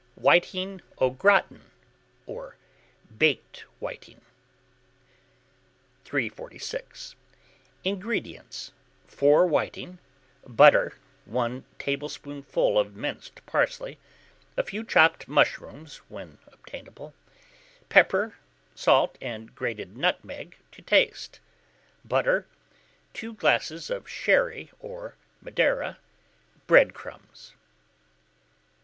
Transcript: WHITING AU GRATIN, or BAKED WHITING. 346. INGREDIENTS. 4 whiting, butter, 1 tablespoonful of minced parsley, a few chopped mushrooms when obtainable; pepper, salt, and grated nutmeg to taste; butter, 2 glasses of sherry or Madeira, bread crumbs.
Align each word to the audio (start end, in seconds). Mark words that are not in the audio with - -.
WHITING 0.15 0.81
AU 0.97 1.11
GRATIN, 1.11 1.69
or 2.25 2.57
BAKED 3.15 3.65
WHITING. 3.77 4.19
346. 6.05 7.15
INGREDIENTS. 7.83 8.71
4 9.05 9.45
whiting, 9.45 9.99
butter, 10.47 10.97
1 11.25 11.65
tablespoonful 11.77 12.79
of 12.79 12.95
minced 12.95 13.45
parsley, 13.45 13.99
a 14.57 14.63
few 14.63 14.83
chopped 14.83 15.27
mushrooms 15.27 15.97
when 16.09 16.39
obtainable; 16.47 17.13
pepper, 17.89 18.37
salt, 18.73 19.19
and 19.21 19.53
grated 19.53 19.95
nutmeg 19.95 20.57
to 20.71 20.81
taste; 20.81 21.39
butter, 22.03 22.47
2 23.13 23.35
glasses 23.35 23.91
of 23.91 24.09
sherry 24.09 24.71
or 24.79 25.13
Madeira, 25.41 25.99
bread 26.65 26.95
crumbs. 26.95 27.53